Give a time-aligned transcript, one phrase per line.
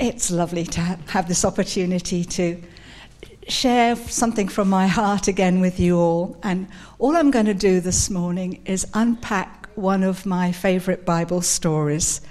[0.00, 2.58] It's lovely to have this opportunity to
[3.48, 6.38] share something from my heart again with you all.
[6.42, 11.42] And all I'm going to do this morning is unpack one of my favorite Bible
[11.42, 12.22] stories.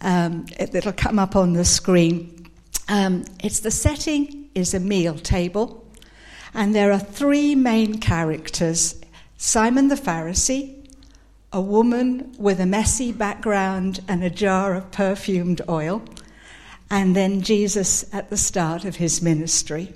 [0.00, 2.46] Um, it, will come up on the screen.
[2.86, 5.84] Um, it's the setting is a meal table,
[6.54, 9.00] and there are three main characters:
[9.38, 10.86] Simon the Pharisee,
[11.52, 16.02] a woman with a messy background and a jar of perfumed oil,
[16.92, 19.94] and then Jesus at the start of his ministry.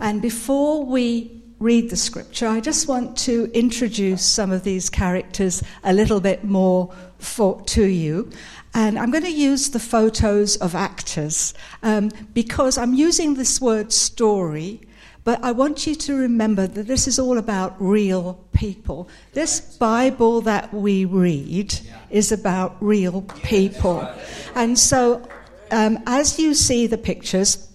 [0.00, 5.62] And before we read the scripture, I just want to introduce some of these characters
[5.84, 8.30] a little bit more for, to you.
[8.74, 13.92] And I'm going to use the photos of actors um, because I'm using this word
[13.92, 14.80] story
[15.26, 19.08] but I want you to remember that this is all about real people.
[19.32, 21.74] This Bible that we read
[22.10, 24.08] is about real people.
[24.54, 25.28] And so,
[25.70, 27.68] um, as you see the pictures,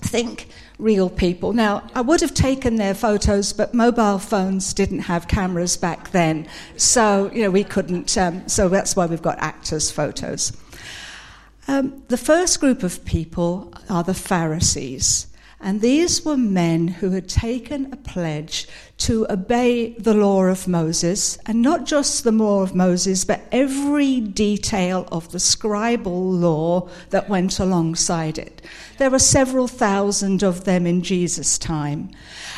[0.00, 0.48] think
[0.78, 1.52] real people.
[1.52, 6.46] Now, I would have taken their photos, but mobile phones didn't have cameras back then.
[6.76, 8.16] So, you know, we couldn't.
[8.16, 10.56] Um, so that's why we've got actors' photos.
[11.66, 15.26] Um, the first group of people are the Pharisees.
[15.60, 21.36] And these were men who had taken a pledge to obey the law of Moses,
[21.46, 27.28] and not just the law of Moses, but every detail of the scribal law that
[27.28, 28.62] went alongside it.
[28.98, 32.10] There were several thousand of them in Jesus' time,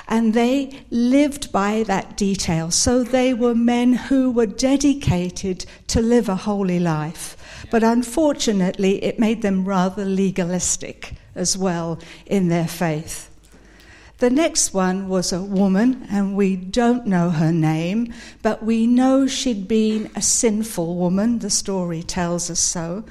[0.06, 2.70] and they lived by that detail.
[2.70, 7.36] So they were men who were dedicated to live a holy life.
[7.70, 13.28] But unfortunately, it made them rather legalistic as well in their faith.
[14.18, 18.12] The next one was a woman, and we don't know her name,
[18.42, 21.38] but we know she'd been a sinful woman.
[21.38, 23.04] The story tells us so.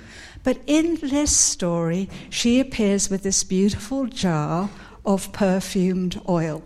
[0.43, 4.69] But in this story, she appears with this beautiful jar
[5.03, 6.63] of perfumed oil.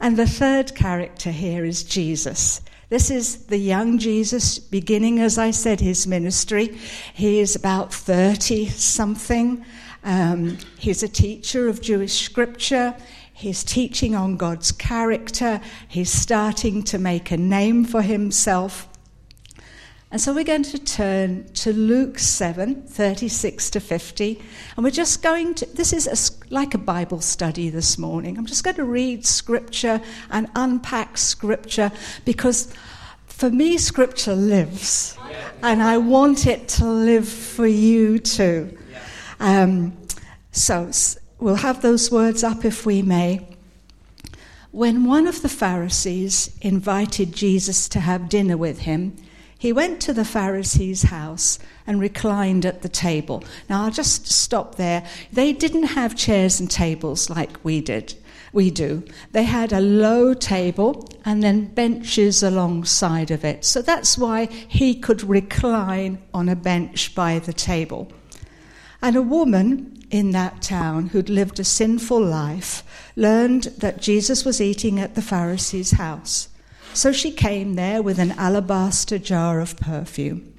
[0.00, 2.60] And the third character here is Jesus.
[2.92, 6.76] This is the young Jesus beginning, as I said, his ministry.
[7.14, 9.64] He is about 30 something.
[10.04, 12.94] Um, he's a teacher of Jewish scripture.
[13.32, 15.62] He's teaching on God's character.
[15.88, 18.86] He's starting to make a name for himself.
[20.12, 24.42] And so we're going to turn to Luke 7, 36 to 50.
[24.76, 28.36] And we're just going to, this is a, like a Bible study this morning.
[28.36, 31.90] I'm just going to read scripture and unpack scripture
[32.26, 32.74] because
[33.24, 35.16] for me, scripture lives.
[35.62, 38.76] And I want it to live for you too.
[39.40, 39.96] Um,
[40.50, 40.90] so
[41.38, 43.48] we'll have those words up if we may.
[44.72, 49.16] When one of the Pharisees invited Jesus to have dinner with him,
[49.62, 51.56] he went to the Pharisee's house
[51.86, 53.44] and reclined at the table.
[53.70, 55.06] Now, I'll just stop there.
[55.32, 58.14] They didn't have chairs and tables like we did.
[58.52, 59.04] We do.
[59.30, 63.64] They had a low table and then benches alongside of it.
[63.64, 68.10] So that's why he could recline on a bench by the table.
[69.00, 72.82] And a woman in that town who'd lived a sinful life
[73.14, 76.48] learned that Jesus was eating at the Pharisee's house.
[76.94, 80.52] So she came there with an alabaster jar of perfume.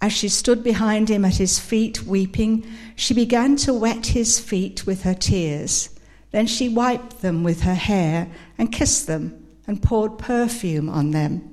[0.00, 4.86] As she stood behind him at his feet weeping, she began to wet his feet
[4.86, 5.90] with her tears.
[6.32, 11.50] Then she wiped them with her hair and kissed them and poured perfume on them.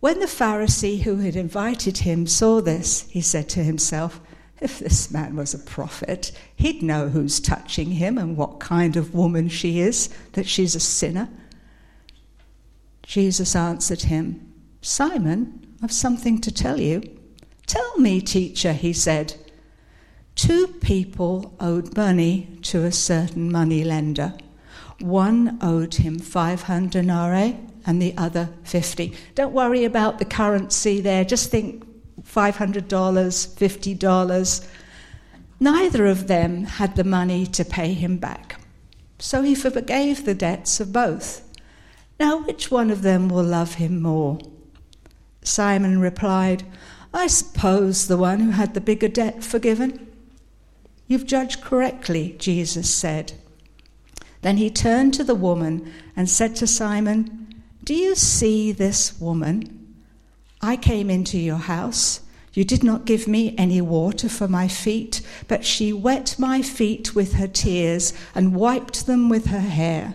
[0.00, 4.20] When the Pharisee who had invited him saw this, he said to himself,
[4.60, 9.14] if this man was a prophet, he'd know who's touching him and what kind of
[9.14, 11.28] woman she is, that she's a sinner.
[13.06, 14.52] Jesus answered him,
[14.82, 17.02] Simon, I've something to tell you.
[17.66, 19.34] Tell me, teacher, he said.
[20.34, 24.34] Two people owed money to a certain money lender.
[24.98, 27.56] One owed him 500 denarii
[27.86, 29.16] and the other 50.
[29.34, 31.86] Don't worry about the currency there, just think
[32.22, 34.68] $500, $50.
[35.60, 38.60] Neither of them had the money to pay him back.
[39.18, 41.45] So he forgave the debts of both.
[42.18, 44.38] Now, which one of them will love him more?
[45.42, 46.64] Simon replied,
[47.12, 50.06] I suppose the one who had the bigger debt forgiven.
[51.06, 53.34] You've judged correctly, Jesus said.
[54.42, 59.94] Then he turned to the woman and said to Simon, Do you see this woman?
[60.60, 62.20] I came into your house.
[62.52, 67.14] You did not give me any water for my feet, but she wet my feet
[67.14, 70.14] with her tears and wiped them with her hair.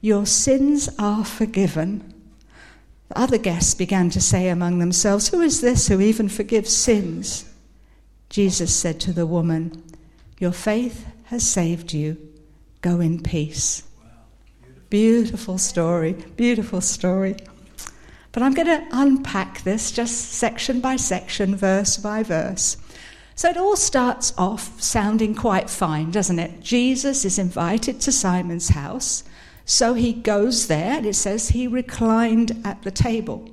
[0.00, 2.14] Your sins are forgiven.
[3.08, 7.44] The other guests began to say among themselves, Who is this who even forgives sins?
[8.30, 9.82] Jesus said to the woman,
[10.38, 12.16] Your faith has saved you.
[12.80, 13.82] Go in peace.
[14.88, 17.36] Beautiful story, beautiful story.
[18.32, 22.76] But I'm going to unpack this just section by section, verse by verse.
[23.34, 26.60] So it all starts off sounding quite fine, doesn't it?
[26.60, 29.24] Jesus is invited to Simon's house.
[29.70, 33.48] So he goes there, and it says he reclined at the table.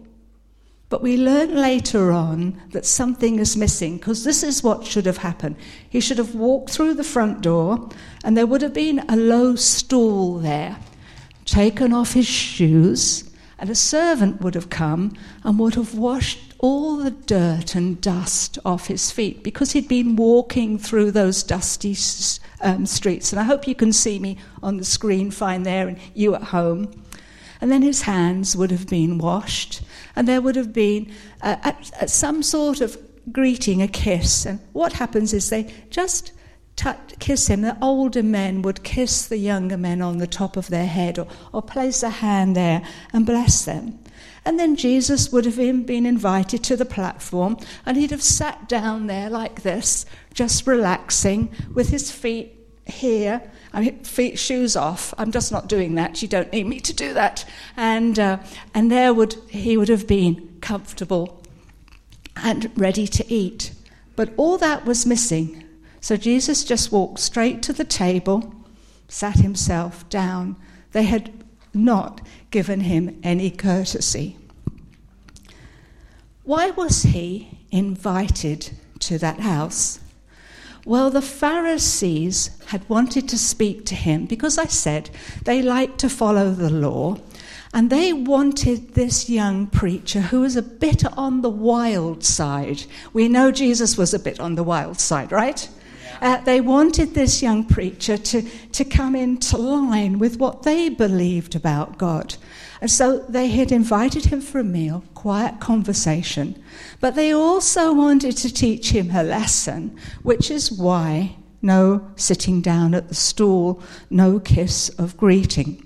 [0.90, 5.18] But we learn later on that something is missing because this is what should have
[5.18, 5.58] happened.
[5.88, 7.90] He should have walked through the front door
[8.24, 10.78] and there would have been a low stool there,
[11.46, 13.30] taken off his shoes,
[13.60, 15.14] and a servant would have come
[15.44, 20.16] and would have washed all the dirt and dust off his feet because he'd been
[20.16, 21.96] walking through those dusty
[22.62, 23.32] um, streets.
[23.32, 26.44] And I hope you can see me on the screen fine there and you at
[26.44, 27.04] home.
[27.60, 29.82] And then his hands would have been washed,
[30.16, 31.12] and there would have been
[31.42, 31.72] uh,
[32.06, 32.98] some sort of
[33.32, 34.46] greeting, a kiss.
[34.46, 36.34] And what happens is they just
[37.20, 37.62] kiss him.
[37.62, 41.28] The older men would kiss the younger men on the top of their head or,
[41.52, 43.98] or place a hand there and bless them.
[44.48, 49.08] And then Jesus would have been invited to the platform and he'd have sat down
[49.08, 52.54] there like this, just relaxing with his feet
[52.86, 53.42] here
[53.74, 55.14] I mean, feet, shoes off.
[55.18, 56.22] I'm just not doing that.
[56.22, 57.46] You don't need me to do that.
[57.76, 58.40] And, uh,
[58.74, 61.44] and there would, he would have been comfortable
[62.36, 63.74] and ready to eat.
[64.16, 65.64] But all that was missing.
[66.02, 68.52] So Jesus just walked straight to the table,
[69.08, 70.56] sat himself down.
[70.94, 71.32] They had
[71.74, 72.22] not
[72.52, 74.38] given him any courtesy.
[76.44, 80.00] Why was he invited to that house?
[80.86, 85.10] Well, the Pharisees had wanted to speak to him because I said
[85.44, 87.18] they like to follow the law.
[87.74, 92.86] And they wanted this young preacher who was a bit on the wild side.
[93.12, 95.68] We know Jesus was a bit on the wild side, right?
[96.22, 98.42] Uh, they wanted this young preacher to,
[98.72, 102.36] to come into line with what they believed about God.
[102.82, 106.62] And so they had invited him for a meal, quiet conversation,
[107.00, 112.94] but they also wanted to teach him a lesson, which is why no sitting down
[112.94, 115.84] at the stool, no kiss of greeting.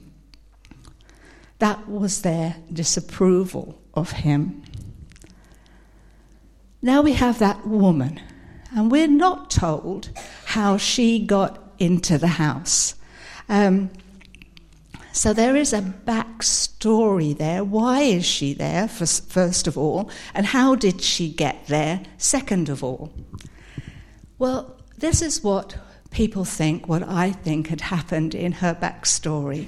[1.59, 4.63] That was their disapproval of him.
[6.81, 8.19] Now we have that woman,
[8.75, 10.09] and we're not told
[10.45, 12.95] how she got into the house.
[13.49, 13.89] Um,
[15.13, 17.63] so there is a backstory there.
[17.63, 20.09] Why is she there, first of all?
[20.33, 23.11] And how did she get there, second of all?
[24.39, 25.77] Well, this is what
[26.11, 29.67] people think, what I think had happened in her backstory.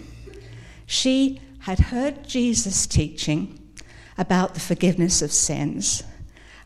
[0.85, 3.59] She had heard Jesus teaching
[4.17, 6.03] about the forgiveness of sins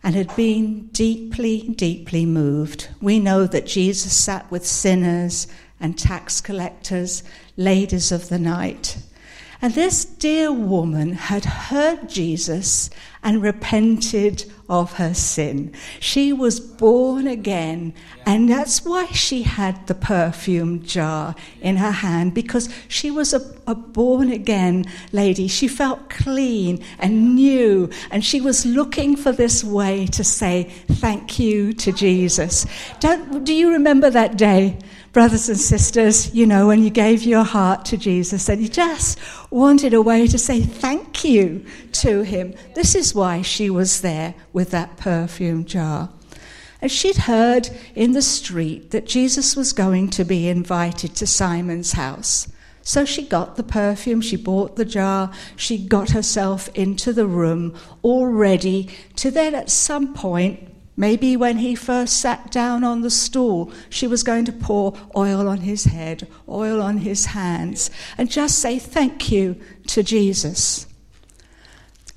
[0.04, 2.90] and had been deeply, deeply moved.
[3.02, 5.48] We know that Jesus sat with sinners
[5.80, 7.24] and tax collectors,
[7.56, 8.98] ladies of the night.
[9.62, 12.90] And this dear woman had heard Jesus
[13.24, 15.74] and repented of her sin.
[16.00, 17.94] She was born again,
[18.26, 23.42] and that's why she had the perfume jar in her hand, because she was a,
[23.66, 25.48] a born again lady.
[25.48, 31.40] She felt clean and new, and she was looking for this way to say thank
[31.40, 32.66] you to Jesus.
[33.00, 34.78] Don't, do you remember that day?
[35.18, 39.18] Brothers and sisters, you know, when you gave your heart to Jesus and you just
[39.50, 42.54] wanted a way to say thank you to him.
[42.76, 46.10] This is why she was there with that perfume jar.
[46.84, 51.94] And she'd heard in the street that Jesus was going to be invited to Simon's
[51.94, 52.48] house.
[52.84, 57.76] So she got the perfume, she bought the jar, she got herself into the room,
[58.04, 63.12] all ready to then at some point Maybe when he first sat down on the
[63.12, 68.32] stool, she was going to pour oil on his head, oil on his hands, and
[68.32, 70.88] just say thank you to Jesus.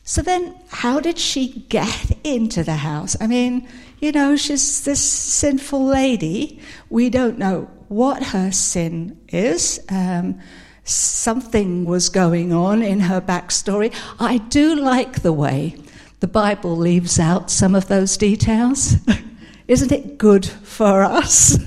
[0.03, 3.17] So then, how did she get into the house?
[3.21, 3.69] I mean,
[4.01, 6.59] you know, she's this sinful lady.
[6.89, 9.79] We don't know what her sin is.
[9.91, 10.41] Um,
[10.85, 13.95] something was going on in her backstory.
[14.19, 15.77] I do like the way
[16.21, 18.97] the Bible leaves out some of those details.
[19.69, 21.59] Isn't it good for us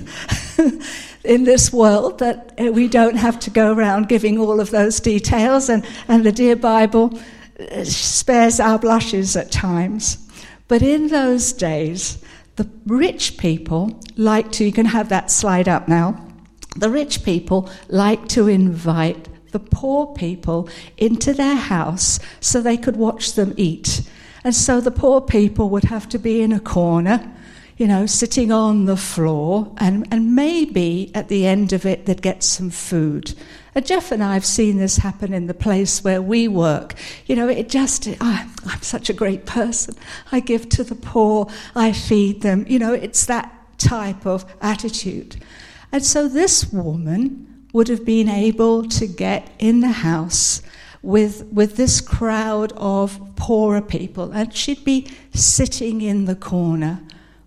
[1.24, 5.00] in this world that uh, we don't have to go around giving all of those
[5.00, 5.68] details?
[5.68, 7.18] And, and the dear Bible
[7.58, 10.18] uh, spares our blushes at times.
[10.68, 12.22] But in those days,
[12.56, 16.24] the rich people like to, you can have that slide up now.
[16.76, 22.96] The rich people like to invite the poor people into their house so they could
[22.96, 24.02] watch them eat.
[24.44, 27.32] And so the poor people would have to be in a corner,
[27.78, 32.22] you know, sitting on the floor, and, and maybe at the end of it they'd
[32.22, 33.34] get some food.
[33.74, 36.94] And Jeff and I have seen this happen in the place where we work.
[37.26, 39.94] You know, it just, oh, I'm such a great person.
[40.30, 42.66] I give to the poor, I feed them.
[42.68, 45.42] You know, it's that type of attitude.
[45.90, 50.62] And so this woman would have been able to get in the house
[51.04, 57.02] with, with this crowd of poorer people, and she'd be sitting in the corner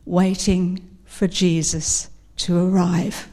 [0.05, 3.27] waiting for Jesus to arrive.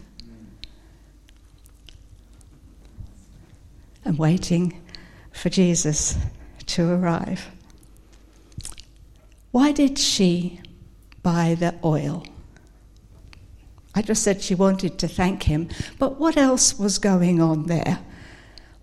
[4.02, 4.81] And waiting
[5.31, 6.16] for Jesus
[6.66, 7.50] to arrive.
[9.50, 10.61] Why did she
[11.23, 12.25] buy the oil?
[13.95, 17.99] I just said she wanted to thank him, but what else was going on there?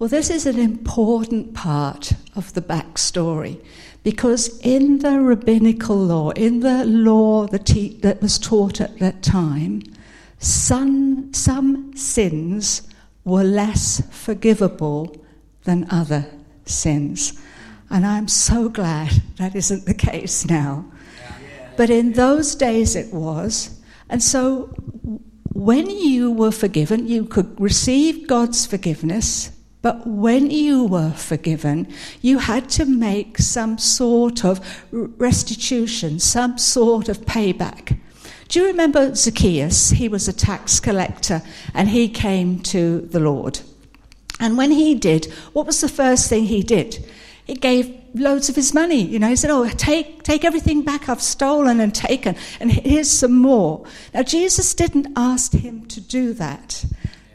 [0.02, 3.64] Well, this is an important part of the backstory
[4.02, 9.84] because in the rabbinical law, in the law that, was taught at that time,
[10.40, 12.82] some, some sins
[13.26, 15.24] were less forgivable
[15.66, 16.26] than other
[16.66, 17.40] sins.
[17.92, 20.84] And I'm so glad that isn't the case now.
[21.78, 23.80] But in those days it was.
[24.10, 24.74] And so,
[25.54, 31.88] when you were forgiven, you could receive God's forgiveness, but when you were forgiven,
[32.22, 34.60] you had to make some sort of
[34.92, 37.98] restitution, some sort of payback.
[38.48, 39.92] Do you remember Zacchaeus?
[39.92, 41.42] He was a tax collector
[41.74, 43.62] and he came to the Lord.
[44.40, 47.04] And when he did, what was the first thing he did?
[47.46, 49.02] He gave loads of his money.
[49.02, 53.10] You know, he said, Oh, take, take everything back I've stolen and taken, and here's
[53.10, 53.86] some more.
[54.14, 56.86] Now, Jesus didn't ask him to do that.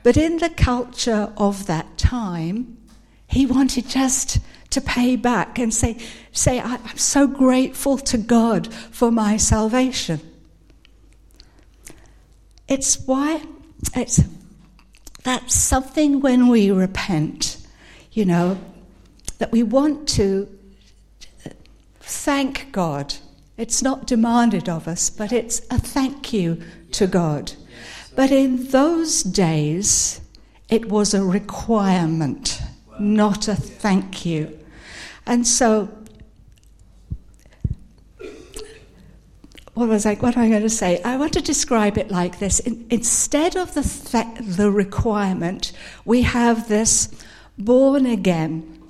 [0.07, 2.79] But in the culture of that time,
[3.27, 4.39] he wanted just
[4.71, 5.99] to pay back and say,
[6.31, 10.21] say I'm so grateful to God for my salvation.
[12.69, 13.43] It's why
[13.97, 14.23] it's
[15.25, 17.57] that's something when we repent,
[18.13, 18.61] you know,
[19.39, 20.49] that we want to
[21.99, 23.17] thank God.
[23.57, 27.55] It's not demanded of us, but it's a thank you to God.
[28.17, 30.23] But in those days,
[30.71, 32.63] it was a requirement,
[32.99, 34.59] not a thank you.
[35.27, 35.91] And so,
[39.75, 40.15] what was I?
[40.15, 41.03] What am I going to say?
[41.03, 45.73] I want to describe it like this: in, instead of the th- the requirement,
[46.07, 47.11] we have this
[47.59, 48.83] born again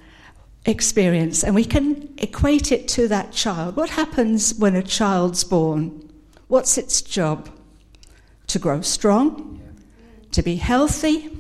[0.66, 3.74] experience, and we can equate it to that child.
[3.74, 6.08] What happens when a child's born?
[6.46, 7.50] What's its job?
[8.48, 9.60] To grow strong,
[10.32, 11.30] to be healthy,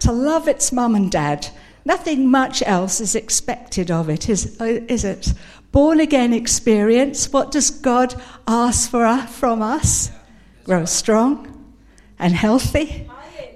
[0.00, 1.48] to love its mum and dad.
[1.84, 5.32] Nothing much else is expected of it, is, is it?
[5.72, 10.10] Born again experience, what does God ask for us, from us?
[10.64, 11.74] Grow strong
[12.18, 13.08] and healthy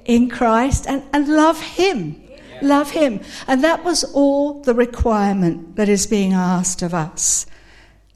[0.04, 2.24] in Christ and, and love Him
[2.64, 3.20] love Him.
[3.46, 7.46] And that was all the requirement that is being asked of us.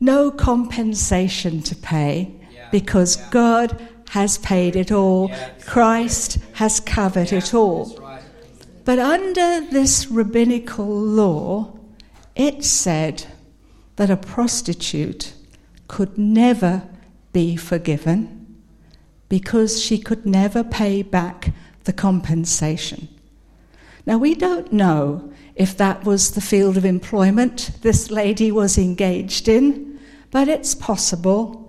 [0.01, 2.33] No compensation to pay
[2.71, 5.31] because God has paid it all,
[5.67, 7.99] Christ has covered it all.
[8.85, 11.79] But under this rabbinical law,
[12.35, 13.27] it said
[13.97, 15.35] that a prostitute
[15.89, 16.89] could never
[17.33, 18.63] be forgiven
[19.29, 21.53] because she could never pay back
[21.85, 23.09] the compensation.
[24.07, 29.49] Now, we don't know if that was the field of employment this lady was engaged
[29.49, 30.01] in,
[30.31, 31.68] but it's possible,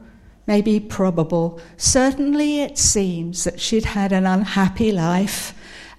[0.49, 1.61] maybe probable.
[1.77, 5.53] Certainly, it seems that she'd had an unhappy life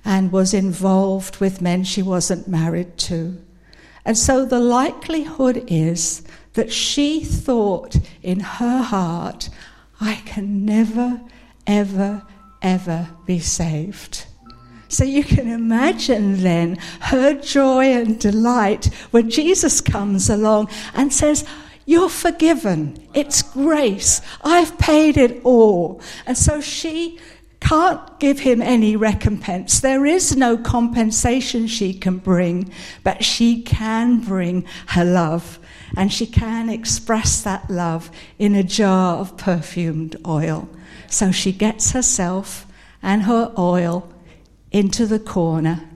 [0.05, 3.41] and was involved with men she wasn't married to.
[4.05, 6.23] And so the likelihood is
[6.55, 9.51] that she thought in her heart,
[10.01, 11.21] I can never,
[11.65, 12.27] ever,
[12.61, 14.27] ever be saved.
[14.89, 21.45] So you can imagine then her joy and delight when Jesus comes along and says,
[21.91, 23.05] You're forgiven.
[23.15, 24.21] It's grace.
[24.45, 26.01] I've paid it all.
[26.25, 27.19] And so she
[27.59, 29.81] can't give him any recompense.
[29.81, 35.59] There is no compensation she can bring, but she can bring her love.
[35.97, 40.69] And she can express that love in a jar of perfumed oil.
[41.09, 42.69] So she gets herself
[43.03, 44.09] and her oil
[44.71, 45.91] into the corner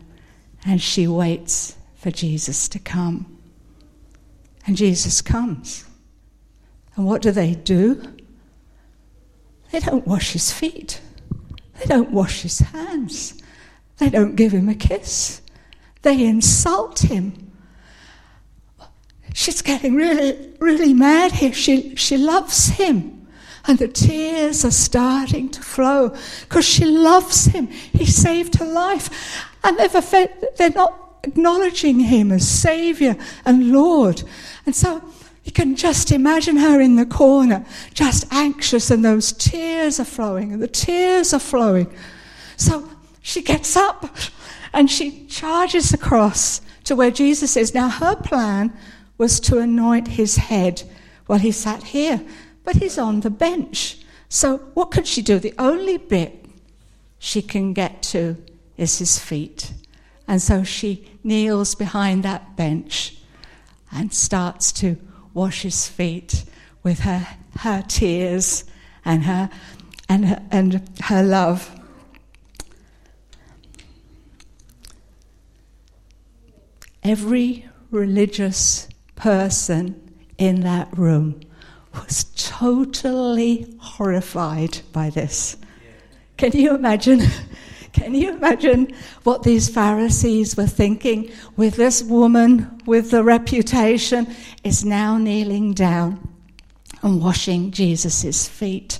[0.66, 3.33] and she waits for Jesus to come.
[4.66, 5.84] And Jesus comes.
[6.96, 8.02] And what do they do?
[9.72, 11.00] They don't wash his feet.
[11.78, 13.42] They don't wash his hands.
[13.98, 15.42] They don't give him a kiss.
[16.02, 17.52] They insult him.
[19.34, 21.52] She's getting really, really mad here.
[21.52, 23.26] She, she loves him.
[23.66, 27.66] And the tears are starting to flow because she loves him.
[27.66, 29.48] He saved her life.
[29.64, 34.22] And they've, offended, they're not acknowledging him as Savior and Lord.
[34.66, 35.02] And so
[35.44, 40.52] you can just imagine her in the corner, just anxious, and those tears are flowing,
[40.52, 41.92] and the tears are flowing.
[42.56, 42.88] So
[43.20, 44.16] she gets up
[44.72, 47.74] and she charges across to where Jesus is.
[47.74, 48.72] Now, her plan
[49.18, 50.82] was to anoint his head
[51.26, 52.22] while he sat here,
[52.64, 53.98] but he's on the bench.
[54.28, 55.38] So, what could she do?
[55.38, 56.44] The only bit
[57.18, 58.36] she can get to
[58.76, 59.72] is his feet.
[60.26, 63.16] And so she kneels behind that bench
[63.92, 64.96] and starts to
[65.32, 66.44] wash his feet
[66.82, 67.26] with her,
[67.58, 68.64] her tears
[69.04, 69.50] and her,
[70.08, 71.70] and her, and her love.
[77.02, 80.00] Every religious person
[80.38, 81.40] in that room
[81.94, 85.56] was totally horrified by this.
[86.36, 87.20] Can you imagine?
[87.94, 94.34] Can you imagine what these Pharisees were thinking with this woman with the reputation
[94.64, 96.28] is now kneeling down
[97.02, 98.98] and washing Jesus' feet?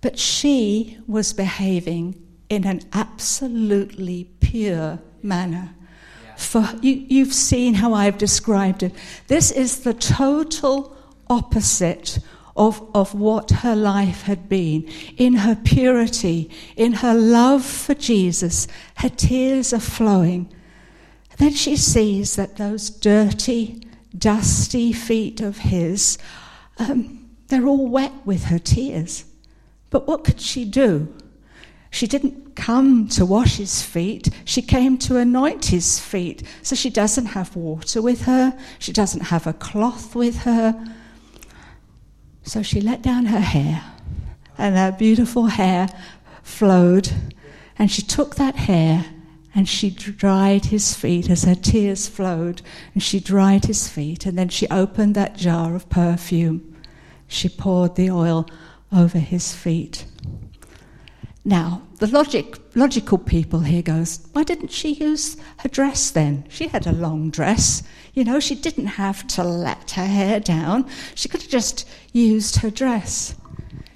[0.00, 2.14] But she was behaving
[2.48, 5.74] in an absolutely pure manner.
[6.36, 8.94] For you, you've seen how I've described it.
[9.26, 10.96] This is the total
[11.28, 12.20] opposite
[12.58, 14.82] of, of what her life had been.
[15.16, 20.52] In her purity, in her love for Jesus, her tears are flowing.
[21.38, 26.18] Then she sees that those dirty, dusty feet of his,
[26.78, 29.24] um, they're all wet with her tears.
[29.90, 31.14] But what could she do?
[31.90, 36.42] She didn't come to wash his feet, she came to anoint his feet.
[36.62, 40.74] So she doesn't have water with her, she doesn't have a cloth with her.
[42.48, 43.84] So she let down her hair,
[44.56, 45.86] and her beautiful hair
[46.42, 47.10] flowed.
[47.78, 49.04] And she took that hair
[49.54, 52.62] and she dried his feet as her tears flowed.
[52.94, 56.74] And she dried his feet, and then she opened that jar of perfume.
[57.26, 58.46] She poured the oil
[58.90, 60.06] over his feet.
[61.44, 66.44] Now, the logic, logical people here goes, why didn't she use her dress then?
[66.48, 67.82] She had a long dress.
[68.12, 70.86] You know, she didn't have to let her hair down.
[71.14, 73.34] She could have just used her dress.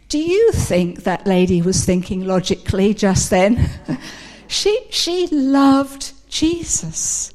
[0.08, 3.70] Do you think that lady was thinking logically just then?
[4.46, 7.32] she, she loved Jesus.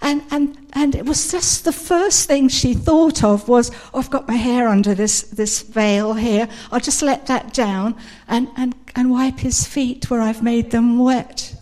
[0.00, 4.10] And, and, and it was just the first thing she thought of was, oh, I've
[4.10, 6.48] got my hair under this, this veil here.
[6.70, 7.96] I'll just let that down
[8.28, 11.56] and, and, and wipe his feet where I've made them wet.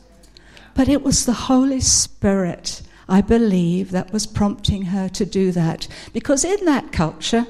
[0.74, 5.88] But it was the Holy Spirit, I believe, that was prompting her to do that.
[6.12, 7.46] Because in that culture,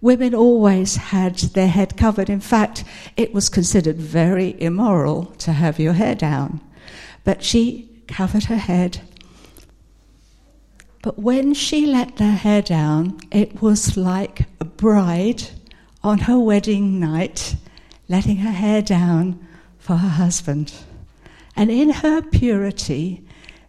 [0.00, 2.28] women always had their head covered.
[2.28, 2.84] In fact,
[3.16, 6.60] it was considered very immoral to have your hair down.
[7.24, 9.00] But she covered her head
[11.06, 15.44] but when she let her hair down, it was like a bride
[16.02, 17.54] on her wedding night
[18.08, 19.46] letting her hair down
[19.78, 20.72] for her husband.
[21.54, 23.26] And in her purity,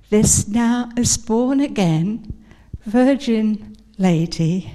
[0.09, 2.33] this now is born again
[2.85, 4.71] virgin lady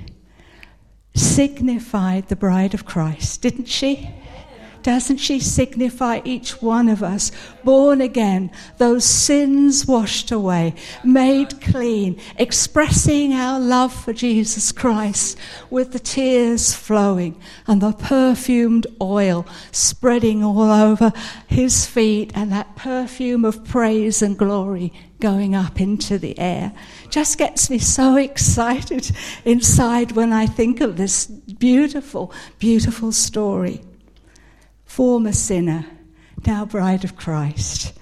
[1.15, 4.11] signified the bride of Christ, didn't she?
[4.83, 7.31] Doesn't she signify each one of us,
[7.63, 15.39] born again, those sins washed away, made clean, expressing our love for Jesus Christ
[15.71, 21.13] with the tears flowing and the perfumed oil spreading all over
[21.47, 26.73] his feet and that perfume of praise and glory going up into the air.
[27.09, 29.13] Just gets me so excited
[29.45, 33.81] inside when I think of this beautiful, beautiful story
[34.93, 35.87] former sinner,
[36.45, 37.99] now bride of Christ.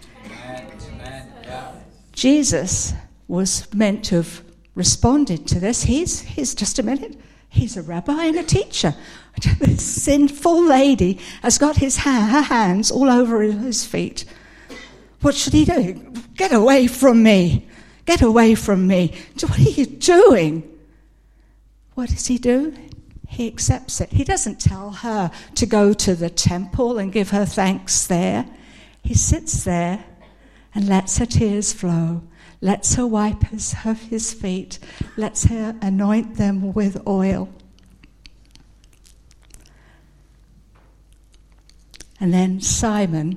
[2.11, 2.93] Jesus
[3.29, 4.43] was meant to have
[4.75, 5.85] responded to this.
[5.85, 7.17] He's, he's just a minute.
[7.49, 8.97] He's a rabbi and a teacher.
[9.61, 14.25] This sinful lady has got his ha- her hands all over his feet.
[15.21, 16.13] What should he do?
[16.37, 17.69] Get away from me.
[18.05, 19.15] Get away from me.
[19.41, 20.69] What are you doing?
[21.95, 22.75] What does he do?
[23.31, 24.11] He accepts it.
[24.11, 28.45] He doesn't tell her to go to the temple and give her thanks there.
[29.05, 30.05] He sits there
[30.75, 32.23] and lets her tears flow,
[32.61, 34.81] lets her wipe his, her, his feet,
[35.17, 37.49] lets her anoint them with oil.
[42.19, 43.37] And then Simon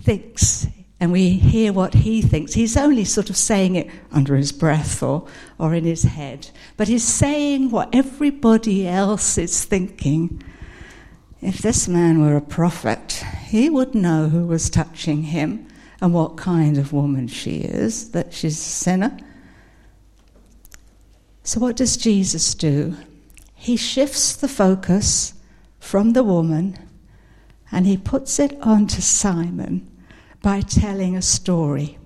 [0.00, 0.68] thinks,
[1.04, 2.54] and we hear what he thinks.
[2.54, 5.26] He's only sort of saying it under his breath or,
[5.58, 10.42] or in his head, but he's saying what everybody else is thinking.
[11.42, 15.68] If this man were a prophet, he would know who was touching him
[16.00, 19.14] and what kind of woman she is, that she's a sinner.
[21.42, 22.96] So, what does Jesus do?
[23.54, 25.34] He shifts the focus
[25.78, 26.78] from the woman
[27.70, 29.90] and he puts it onto Simon
[30.44, 31.96] by telling a story.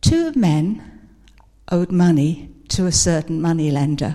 [0.00, 1.08] Two men
[1.68, 4.14] owed money to a certain moneylender.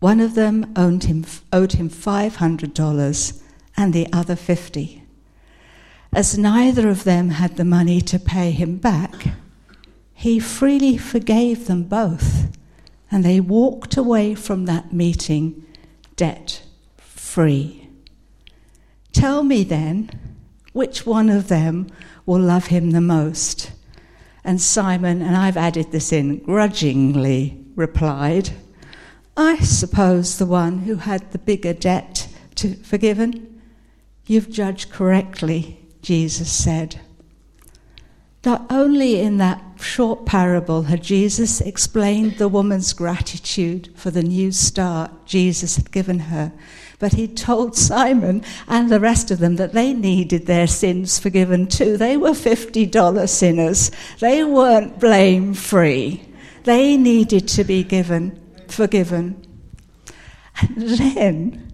[0.00, 3.42] One of them owed him, owed him $500
[3.74, 5.02] and the other 50.
[6.12, 9.28] As neither of them had the money to pay him back,
[10.12, 12.54] he freely forgave them both,
[13.10, 15.64] and they walked away from that meeting
[16.16, 16.64] debt
[16.98, 17.88] free.
[19.12, 20.27] Tell me then,
[20.78, 21.88] which one of them
[22.24, 23.72] will love him the most?
[24.44, 28.50] And Simon, and I've added this in, grudgingly replied,
[29.36, 33.60] I suppose the one who had the bigger debt to forgiven.
[34.24, 37.00] You've judged correctly, Jesus said.
[38.48, 44.52] Not only in that short parable had Jesus explained the woman's gratitude for the new
[44.52, 46.54] start Jesus had given her,
[46.98, 51.66] but he told Simon and the rest of them that they needed their sins forgiven
[51.66, 51.98] too.
[51.98, 53.90] They were $50 sinners.
[54.18, 56.22] They weren't blame free.
[56.64, 59.44] They needed to be given, forgiven.
[60.58, 61.67] And then,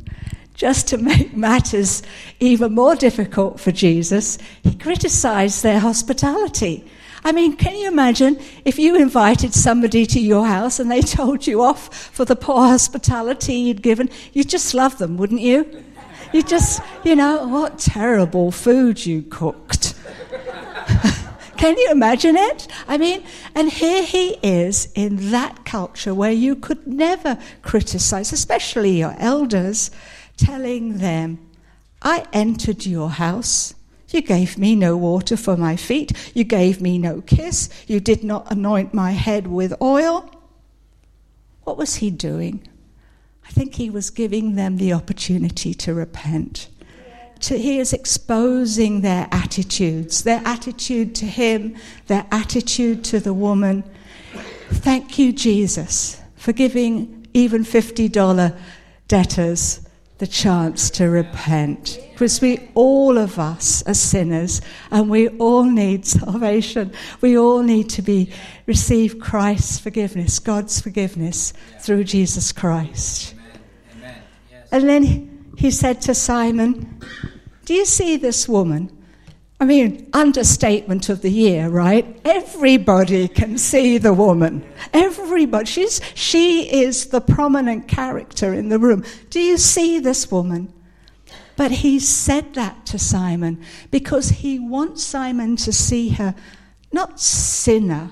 [0.65, 2.03] just to make matters
[2.41, 6.83] even more difficult for Jesus, he criticized their hospitality.
[7.23, 11.47] I mean, can you imagine if you invited somebody to your house and they told
[11.47, 14.09] you off for the poor hospitality you'd given?
[14.33, 15.85] You'd just love them, wouldn't you?
[16.33, 19.93] You just, you know, what terrible food you cooked.
[21.59, 22.69] Can you imagine it?
[22.89, 23.23] I mean,
[23.55, 29.91] and here he is in that culture where you could never criticize, especially your elders,
[30.37, 31.39] telling them,
[32.03, 33.75] I entered your house
[34.15, 36.13] you gave me no water for my feet.
[36.35, 37.69] You gave me no kiss.
[37.89, 40.31] You did not anoint my head with oil.
[41.65, 42.67] What was he doing?
[43.45, 46.69] I think he was giving them the opportunity to repent.
[47.41, 53.83] To, he is exposing their attitudes, their attitude to him, their attitude to the woman.
[54.71, 58.57] Thank you, Jesus, for giving even $50
[59.09, 59.84] debtors
[60.19, 61.99] the chance to repent.
[62.13, 66.93] Because we, all of us, are sinners and we all need salvation.
[67.21, 68.31] We all need to be,
[68.67, 73.35] receive Christ's forgiveness, God's forgiveness through Jesus Christ.
[73.35, 73.61] Amen.
[73.99, 74.23] Amen.
[74.51, 74.69] Yes.
[74.71, 77.01] And then he said to Simon,
[77.65, 79.04] Do you see this woman?
[79.61, 82.21] I mean, understatement of the year, right?
[82.25, 84.65] Everybody can see the woman.
[84.93, 85.67] Everybody.
[85.67, 89.05] She's, she is the prominent character in the room.
[89.31, 90.73] Do you see this woman?
[91.57, 93.63] But he said that to Simon
[93.93, 96.35] because he wants Simon to see her
[96.93, 98.11] not sinner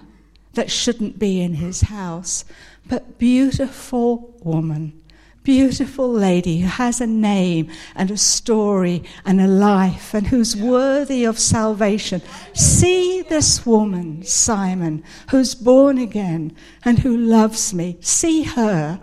[0.54, 2.44] that shouldn't be in his house,
[2.86, 5.01] but beautiful woman
[5.42, 11.24] beautiful lady who has a name and a story and a life and who's worthy
[11.24, 12.22] of salvation.
[12.54, 17.98] See this woman, Simon, who's born again and who loves me.
[18.00, 19.00] See her.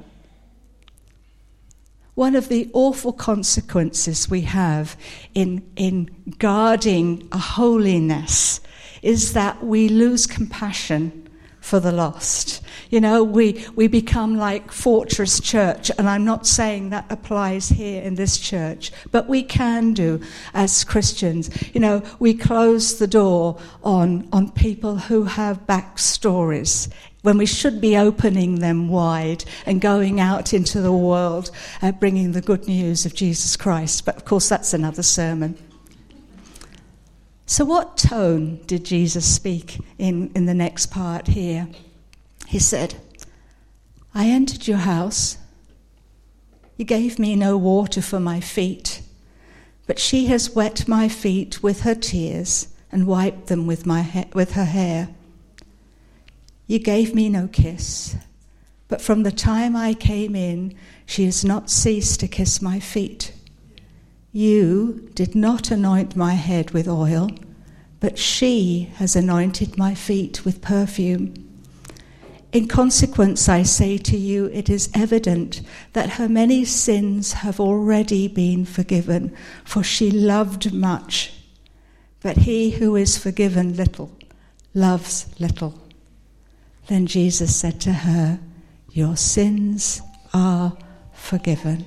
[2.16, 4.98] One of the awful consequences we have
[5.34, 8.60] in, in guarding a holiness
[9.02, 11.29] is that we lose compassion
[11.60, 12.62] for the lost.
[12.90, 18.02] You know, we, we become like Fortress Church, and I'm not saying that applies here
[18.02, 20.22] in this church, but we can do
[20.54, 21.50] as Christians.
[21.74, 26.92] You know, we close the door on, on people who have backstories
[27.22, 32.32] when we should be opening them wide and going out into the world uh, bringing
[32.32, 34.06] the good news of Jesus Christ.
[34.06, 35.58] But of course, that's another sermon.
[37.50, 41.68] So, what tone did Jesus speak in, in the next part here?
[42.46, 42.98] He said,
[44.14, 45.40] I entered your house.
[46.78, 49.02] You gave me no water for my feet,
[49.88, 54.30] but she has wet my feet with her tears and wiped them with, my ha-
[54.32, 55.10] with her hair.
[56.68, 58.16] You gave me no kiss,
[58.88, 60.76] but from the time I came in,
[61.08, 63.34] she has not ceased to kiss my feet.
[64.32, 67.32] You did not anoint my head with oil,
[68.00, 71.34] but she has anointed my feet with perfume.
[72.52, 75.62] In consequence, I say to you, it is evident
[75.94, 81.34] that her many sins have already been forgiven, for she loved much.
[82.22, 84.18] But he who is forgiven little
[84.74, 85.80] loves little.
[86.88, 88.40] Then Jesus said to her,
[88.92, 90.02] Your sins
[90.34, 90.76] are
[91.14, 91.86] forgiven.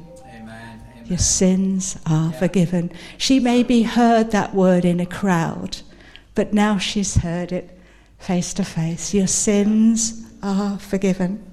[1.12, 2.90] Your sins are forgiven.
[3.18, 5.77] She maybe heard that word in a crowd,
[6.35, 7.79] but now she's heard it
[8.18, 9.12] face to face.
[9.12, 11.44] Your sins are forgiven.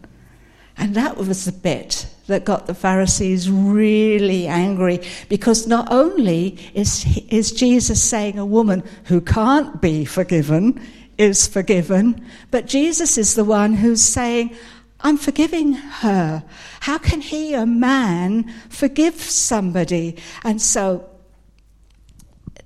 [0.77, 7.05] And that was the bit that got the Pharisees really angry because not only is,
[7.27, 10.81] is Jesus saying a woman who can't be forgiven
[11.17, 14.55] is forgiven, but Jesus is the one who's saying,
[15.01, 16.43] I'm forgiving her.
[16.81, 20.17] How can he, a man, forgive somebody?
[20.43, 21.09] And so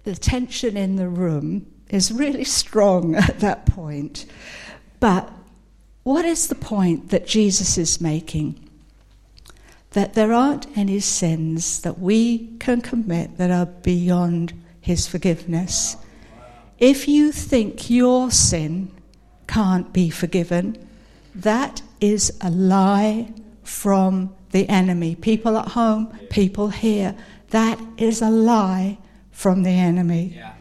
[0.04, 4.26] the tension in the room is really strong at that point.
[5.00, 5.32] But
[6.04, 8.60] what is the point that Jesus is making?
[9.92, 15.96] That there aren't any sins that we can commit that are beyond his forgiveness.
[16.80, 18.92] If you think your sin
[19.48, 20.78] can't be forgiven,
[21.36, 25.16] that is a lie from the enemy.
[25.16, 27.16] People at home, people here,
[27.52, 28.98] that is a lie
[29.32, 30.34] from the enemy.
[30.36, 30.54] Yeah.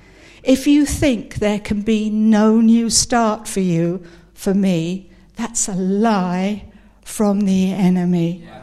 [0.44, 5.74] If you think there can be no new start for you, for me, that's a
[5.74, 6.64] lie
[7.04, 8.44] from the enemy.
[8.44, 8.61] Yeah.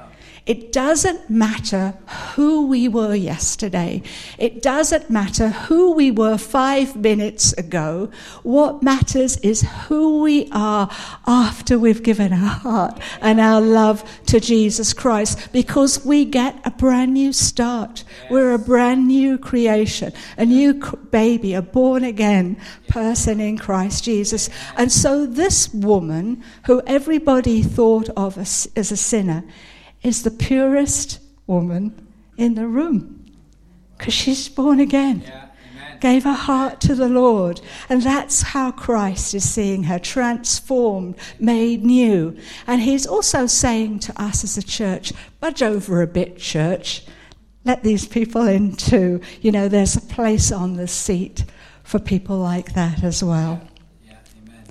[0.50, 1.94] It doesn't matter
[2.34, 4.02] who we were yesterday.
[4.40, 8.10] It doesn't matter who we were five minutes ago.
[8.42, 10.90] What matters is who we are
[11.28, 16.72] after we've given our heart and our love to Jesus Christ because we get a
[16.72, 18.04] brand new start.
[18.32, 20.82] We're a brand new creation, a new
[21.12, 22.58] baby, a born again
[22.88, 24.50] person in Christ Jesus.
[24.76, 29.44] And so this woman, who everybody thought of as, as a sinner,
[30.04, 32.08] is the purest woman
[32.38, 33.20] in the room
[33.98, 35.22] because she's born again.
[35.26, 35.46] Yeah.
[36.00, 37.60] Gave her heart to the Lord.
[37.90, 42.38] And that's how Christ is seeing her transformed, made new.
[42.66, 47.04] And he's also saying to us as a church, budge over a bit, church.
[47.66, 49.20] Let these people in too.
[49.42, 51.44] You know, there's a place on the seat
[51.84, 53.62] for people like that as well.
[54.08, 54.16] Yeah.
[54.42, 54.64] Amen.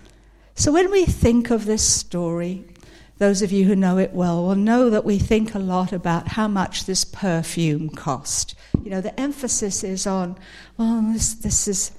[0.54, 2.64] So when we think of this story,
[3.18, 6.28] those of you who know it well will know that we think a lot about
[6.28, 8.54] how much this perfume cost.
[8.82, 10.38] You know, the emphasis is on,
[10.76, 11.92] well, this, this is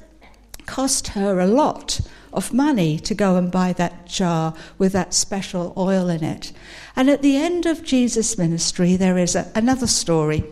[0.66, 2.00] cost her a lot
[2.32, 6.52] of money to go and buy that jar with that special oil in it.
[6.96, 10.44] And at the end of Jesus' ministry, there is a, another story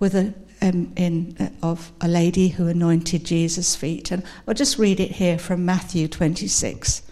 [0.00, 4.10] with a, um, in, uh, of a lady who anointed Jesus' feet.
[4.10, 7.02] And I'll just read it here from Matthew 26.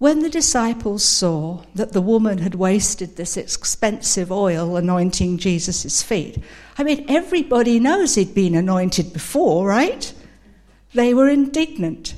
[0.00, 6.42] When the disciples saw that the woman had wasted this expensive oil anointing Jesus' feet,
[6.78, 10.10] I mean, everybody knows he'd been anointed before, right?
[10.94, 12.14] They were indignant.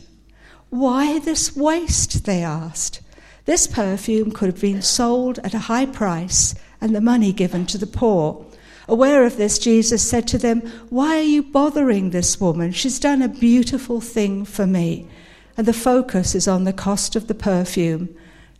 [0.70, 2.24] Why this waste?
[2.24, 3.02] They asked.
[3.46, 7.78] This perfume could have been sold at a high price and the money given to
[7.78, 8.46] the poor.
[8.86, 12.70] Aware of this, Jesus said to them, Why are you bothering this woman?
[12.70, 15.08] She's done a beautiful thing for me.
[15.56, 18.14] And the focus is on the cost of the perfume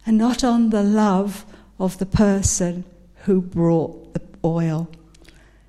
[0.04, 1.44] and not on the love
[1.78, 2.84] of the person
[3.24, 4.90] who brought the oil.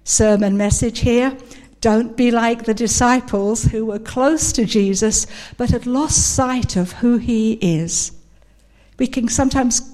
[0.04, 1.38] Sermon message here
[1.82, 6.94] don't be like the disciples who were close to Jesus but had lost sight of
[6.94, 8.12] who he is.
[8.98, 9.93] We can sometimes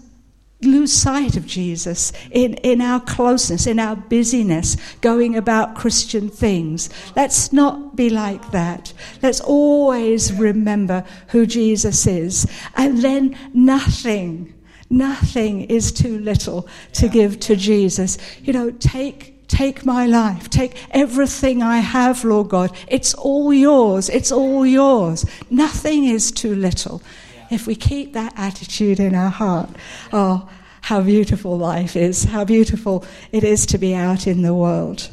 [0.62, 6.90] lose sight of Jesus in, in our closeness, in our busyness, going about Christian things.
[7.16, 8.94] Let's not be like that.
[9.22, 12.46] Let's always remember who Jesus is.
[12.76, 14.54] And then nothing,
[14.90, 18.18] nothing is too little to give to Jesus.
[18.44, 20.48] You know, take Take my life.
[20.52, 22.72] Take everything I have, Lord God.
[22.88, 24.08] It's all yours.
[24.08, 25.26] It's all yours.
[25.50, 27.02] Nothing is too little.
[27.50, 29.70] If we keep that attitude in our heart,
[30.14, 30.50] oh,
[30.82, 32.26] how beautiful life is.
[32.26, 35.10] How beautiful it is to be out in the world.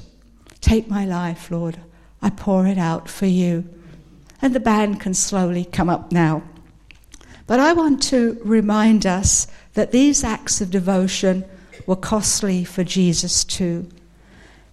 [0.61, 1.79] Take my life, Lord.
[2.23, 3.69] I pour it out for you.
[4.41, 6.43] And the band can slowly come up now.
[7.47, 11.45] But I want to remind us that these acts of devotion
[11.87, 13.89] were costly for Jesus too.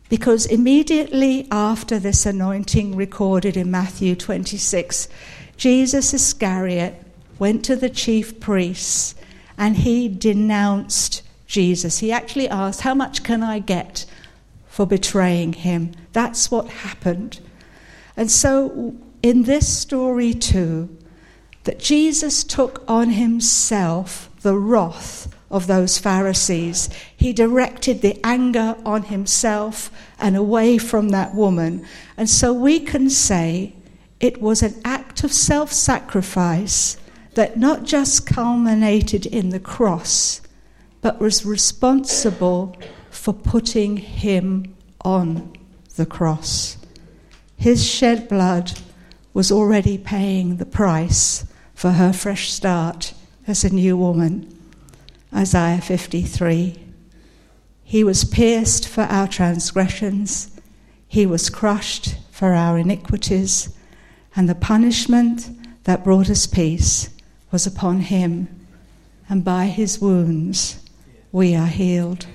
[0.09, 5.07] Because immediately after this anointing recorded in Matthew 26,
[5.57, 7.02] Judas Iscariot
[7.43, 9.15] went to the chief priests
[9.57, 11.99] and he denounced Jesus.
[11.99, 14.05] He actually asked, How much can I get
[14.65, 15.91] for betraying him?
[16.13, 17.41] That's what happened.
[18.15, 20.87] And so, in this story too,
[21.65, 26.87] that Jesus took on himself the wrath of those Pharisees.
[27.13, 31.85] He directed the anger on himself and away from that woman.
[32.15, 33.73] And so we can say
[34.21, 36.95] it was an act of self sacrifice
[37.35, 40.41] that not just culminated in the cross,
[41.01, 42.77] but was responsible
[43.09, 45.53] for putting him on
[45.95, 46.77] the cross.
[47.57, 48.73] His shed blood
[49.33, 53.13] was already paying the price for her fresh start
[53.47, 54.49] as a new woman.
[55.33, 56.79] Isaiah 53.
[57.83, 60.49] He was pierced for our transgressions,
[61.07, 63.69] he was crushed for our iniquities,
[64.35, 65.49] and the punishment
[65.83, 67.12] that brought us peace
[67.53, 68.49] was upon him,
[69.29, 70.83] and by his wounds
[71.31, 72.25] we are healed.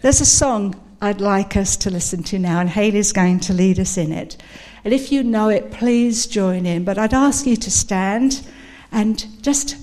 [0.00, 3.78] There's a song I'd like us to listen to now, and Haley's going to lead
[3.78, 4.38] us in it.
[4.84, 6.84] And if you know it, please join in.
[6.84, 8.46] But I'd ask you to stand
[8.90, 9.76] and just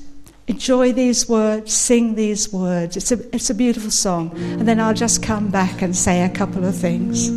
[0.47, 2.97] enjoy these words, sing these words.
[2.97, 4.31] It's a, it's a beautiful song.
[4.35, 7.29] And then I'll just come back and say a couple of things.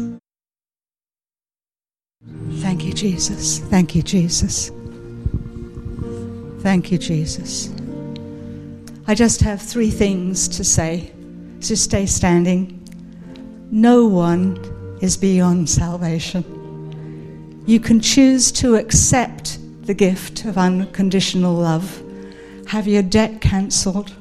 [2.62, 3.59] Thank you, Jesus.
[3.59, 4.71] Thank you, Jesus.
[6.61, 7.70] Thank you, Jesus.
[9.07, 11.12] I just have three things to say.
[11.61, 12.77] So stay standing.
[13.70, 14.57] No one
[15.01, 16.44] is beyond salvation.
[17.66, 22.03] You can choose to accept the gift of unconditional love
[22.70, 24.12] have your debt cancelled,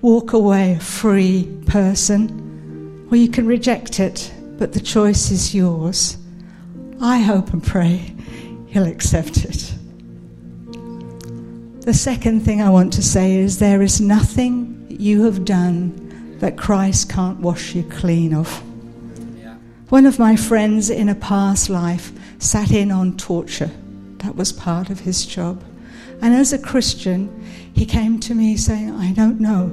[0.00, 6.16] walk away a free person, or you can reject it, but the choice is yours.
[6.98, 8.14] I hope and pray
[8.68, 9.69] He'll accept it.
[11.80, 16.58] The second thing I want to say is there is nothing you have done that
[16.58, 18.62] Christ can't wash you clean of.
[19.88, 23.70] One of my friends in a past life sat in on torture.
[24.18, 25.64] That was part of his job.
[26.20, 29.72] And as a Christian, he came to me saying, I don't know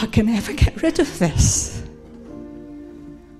[0.00, 1.83] I can ever get rid of this.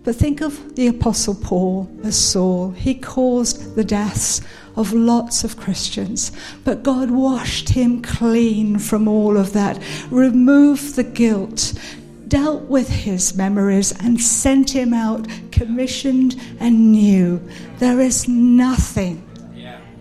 [0.05, 2.73] But think of the Apostle Paul as Saul.
[2.73, 4.43] He caused the deaths
[4.77, 6.31] of lots of Christians,
[6.63, 11.73] but God washed him clean from all of that, removed the guilt,
[12.29, 17.41] dealt with his memories, and sent him out commissioned and new.
[17.79, 19.27] There is nothing,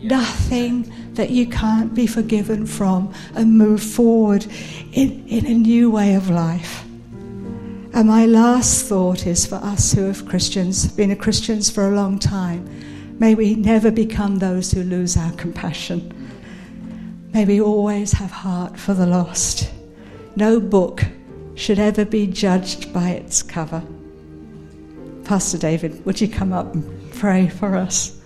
[0.01, 4.45] nothing that you can't be forgiven from and move forward
[4.91, 6.83] in, in a new way of life.
[7.93, 12.17] And my last thought is for us who have Christians, been Christians for a long
[12.17, 12.67] time,
[13.19, 16.11] may we never become those who lose our compassion.
[17.33, 19.71] May we always have heart for the lost.
[20.35, 21.03] No book
[21.53, 23.83] should ever be judged by its cover.
[25.23, 28.19] Pastor David, would you come up and pray for us?